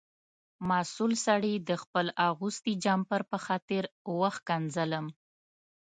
مسؤل 0.69 1.11
سړي 1.25 1.53
د 1.69 1.71
خپل 1.83 2.05
اغوستي 2.27 2.73
جمپر 2.85 3.21
په 3.31 3.37
خاطر 3.45 3.83
وښکنځلم. 4.19 5.05